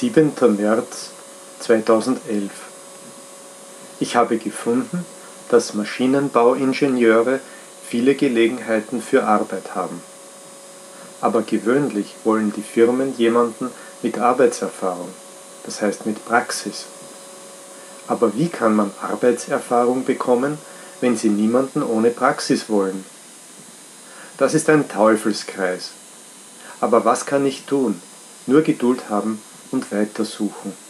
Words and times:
7. 0.00 0.32
März 0.56 1.10
2011 1.58 2.52
Ich 3.98 4.14
habe 4.14 4.38
gefunden, 4.38 5.04
dass 5.48 5.74
Maschinenbauingenieure 5.74 7.40
viele 7.84 8.14
Gelegenheiten 8.14 9.02
für 9.02 9.24
Arbeit 9.24 9.74
haben. 9.74 10.00
Aber 11.20 11.42
gewöhnlich 11.42 12.14
wollen 12.22 12.52
die 12.52 12.62
Firmen 12.62 13.18
jemanden 13.18 13.72
mit 14.00 14.20
Arbeitserfahrung, 14.20 15.08
das 15.64 15.82
heißt 15.82 16.06
mit 16.06 16.24
Praxis. 16.24 16.84
Aber 18.06 18.36
wie 18.36 18.50
kann 18.50 18.76
man 18.76 18.92
Arbeitserfahrung 19.02 20.04
bekommen, 20.04 20.58
wenn 21.00 21.16
sie 21.16 21.28
niemanden 21.28 21.82
ohne 21.82 22.10
Praxis 22.10 22.68
wollen? 22.68 23.04
Das 24.36 24.54
ist 24.54 24.70
ein 24.70 24.88
Teufelskreis. 24.88 25.90
Aber 26.80 27.04
was 27.04 27.26
kann 27.26 27.44
ich 27.44 27.64
tun? 27.64 28.00
Nur 28.46 28.62
Geduld 28.62 29.10
haben 29.10 29.42
und 29.70 29.90
weitersuchen. 29.92 30.87